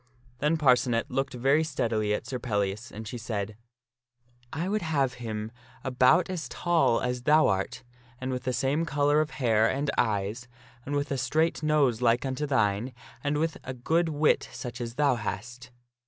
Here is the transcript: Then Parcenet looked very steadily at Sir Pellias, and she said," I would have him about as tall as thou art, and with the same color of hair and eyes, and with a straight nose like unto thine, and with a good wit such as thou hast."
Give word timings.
Then 0.39 0.57
Parcenet 0.57 1.11
looked 1.11 1.35
very 1.35 1.63
steadily 1.63 2.11
at 2.11 2.25
Sir 2.25 2.39
Pellias, 2.39 2.91
and 2.91 3.07
she 3.07 3.19
said," 3.19 3.55
I 4.51 4.67
would 4.67 4.81
have 4.81 5.13
him 5.21 5.51
about 5.83 6.27
as 6.27 6.49
tall 6.49 6.99
as 7.01 7.21
thou 7.21 7.45
art, 7.47 7.83
and 8.19 8.31
with 8.31 8.41
the 8.45 8.51
same 8.51 8.83
color 8.83 9.21
of 9.21 9.29
hair 9.29 9.69
and 9.69 9.91
eyes, 9.99 10.47
and 10.87 10.95
with 10.95 11.11
a 11.11 11.19
straight 11.19 11.61
nose 11.61 12.01
like 12.01 12.25
unto 12.25 12.47
thine, 12.47 12.95
and 13.23 13.37
with 13.37 13.59
a 13.63 13.75
good 13.75 14.09
wit 14.09 14.49
such 14.51 14.81
as 14.81 14.95
thou 14.95 15.13
hast." 15.17 15.69